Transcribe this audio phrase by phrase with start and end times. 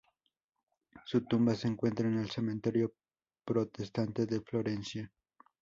[1.05, 2.91] Su tumba se encuentra en el cementerio
[3.45, 5.11] protestante de Florencia.